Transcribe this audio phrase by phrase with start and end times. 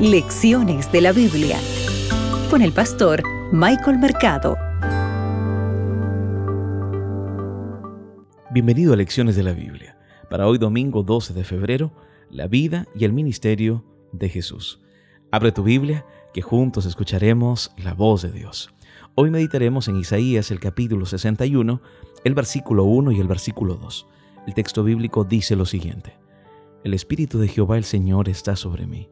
[0.00, 1.58] Lecciones de la Biblia
[2.50, 4.54] con el pastor Michael Mercado.
[8.50, 9.96] Bienvenido a Lecciones de la Biblia.
[10.28, 11.92] Para hoy domingo 12 de febrero,
[12.28, 14.82] la vida y el ministerio de Jesús.
[15.30, 16.04] Abre tu Biblia
[16.34, 18.74] que juntos escucharemos la voz de Dios.
[19.14, 21.80] Hoy meditaremos en Isaías el capítulo 61,
[22.22, 24.06] el versículo 1 y el versículo 2.
[24.46, 26.18] El texto bíblico dice lo siguiente.
[26.84, 29.08] El Espíritu de Jehová el Señor está sobre mí,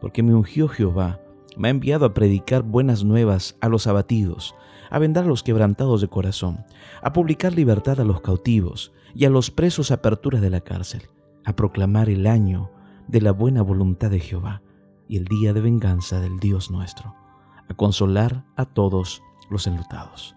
[0.00, 1.20] porque me ungió Jehová,
[1.56, 4.54] me ha enviado a predicar buenas nuevas a los abatidos,
[4.90, 6.64] a vendar a los quebrantados de corazón,
[7.02, 11.02] a publicar libertad a los cautivos y a los presos apertura de la cárcel,
[11.44, 12.70] a proclamar el año
[13.06, 14.62] de la buena voluntad de Jehová
[15.08, 17.14] y el día de venganza del Dios nuestro,
[17.68, 20.36] a consolar a todos los enlutados.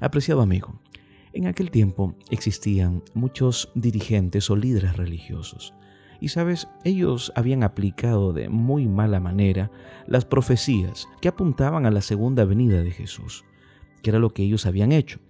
[0.00, 0.80] Apreciado amigo,
[1.32, 5.74] en aquel tiempo existían muchos dirigentes o líderes religiosos
[6.20, 9.70] y sabes, ellos habían aplicado de muy mala manera
[10.06, 13.44] las profecías que apuntaban a la segunda venida de Jesús,
[14.02, 15.20] que era lo que ellos habían hecho.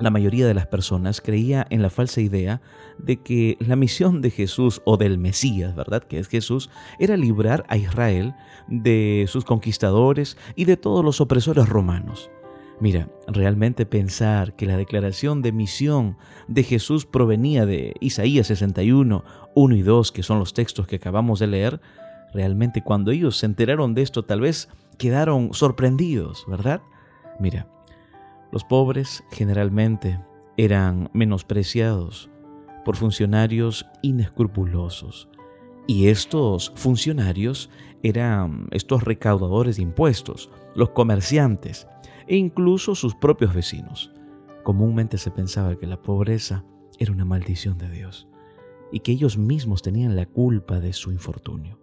[0.00, 2.60] La mayoría de las personas creía en la falsa idea
[2.98, 6.02] de que la misión de Jesús o del Mesías, ¿verdad?
[6.02, 8.34] Que es Jesús, era librar a Israel
[8.66, 12.28] de sus conquistadores y de todos los opresores romanos.
[12.80, 16.16] Mira, realmente pensar que la declaración de misión
[16.48, 21.38] de Jesús provenía de Isaías 61, 1 y 2, que son los textos que acabamos
[21.38, 21.80] de leer,
[22.32, 26.82] realmente cuando ellos se enteraron de esto tal vez quedaron sorprendidos, ¿verdad?
[27.38, 27.68] Mira,
[28.50, 30.20] los pobres generalmente
[30.56, 32.30] eran menospreciados
[32.84, 35.28] por funcionarios inescrupulosos.
[35.86, 37.70] Y estos funcionarios
[38.02, 41.86] eran estos recaudadores de impuestos, los comerciantes,
[42.26, 44.12] e incluso sus propios vecinos.
[44.62, 46.64] Comúnmente se pensaba que la pobreza
[46.98, 48.28] era una maldición de Dios
[48.92, 51.78] y que ellos mismos tenían la culpa de su infortunio.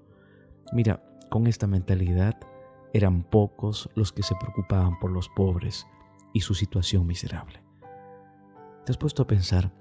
[0.74, 2.40] Mira, con esta mentalidad
[2.94, 5.86] eran pocos los que se preocupaban por los pobres
[6.34, 7.62] y su situación miserable.
[8.86, 9.72] ¿Te has puesto a pensar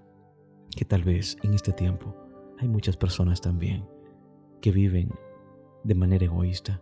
[0.77, 2.15] que tal vez en este tiempo
[2.59, 3.87] hay muchas personas también
[4.61, 5.11] que viven
[5.85, 6.81] de manera egoísta,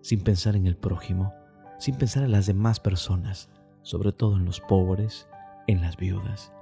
[0.00, 1.34] sin pensar en el prójimo,
[1.78, 3.48] sin pensar en las demás personas,
[3.82, 5.28] sobre todo en los pobres,
[5.66, 6.52] en las viudas.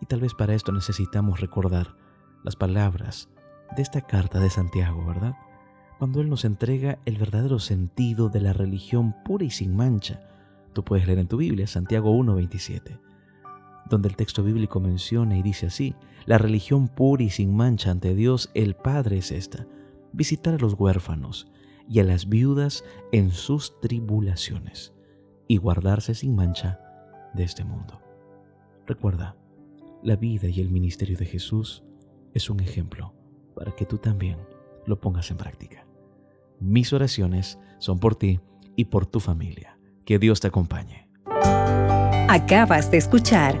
[0.00, 1.94] Y tal vez para esto necesitamos recordar
[2.42, 3.28] las palabras
[3.76, 5.34] de esta carta de Santiago, ¿verdad?
[5.98, 10.22] Cuando Él nos entrega el verdadero sentido de la religión pura y sin mancha.
[10.72, 12.98] Tú puedes leer en tu Biblia Santiago 1.27,
[13.90, 18.14] donde el texto bíblico menciona y dice así, la religión pura y sin mancha ante
[18.14, 19.66] Dios el Padre es esta,
[20.12, 21.50] visitar a los huérfanos
[21.88, 24.94] y a las viudas en sus tribulaciones,
[25.48, 26.80] y guardarse sin mancha
[27.34, 28.00] de este mundo.
[28.86, 29.36] Recuerda,
[30.02, 31.82] la vida y el ministerio de Jesús
[32.32, 33.12] es un ejemplo
[33.54, 34.38] para que tú también
[34.86, 35.84] lo pongas en práctica.
[36.60, 38.40] Mis oraciones son por ti
[38.76, 39.76] y por tu familia.
[40.04, 41.08] Que Dios te acompañe.
[42.28, 43.60] Acabas de escuchar